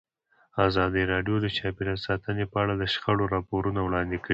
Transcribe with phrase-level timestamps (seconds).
[0.67, 4.29] ازادي راډیو د چاپیریال ساتنه په اړه د شخړو راپورونه وړاندې کړي.